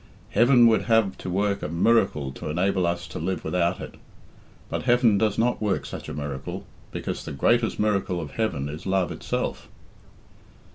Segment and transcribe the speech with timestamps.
[0.31, 3.97] Heaven would have to work a miracle to enable us to live without it.
[4.67, 8.87] But Heaven does not work such a miracle, because the greatest miracle of heaven is
[8.87, 9.67] love itself."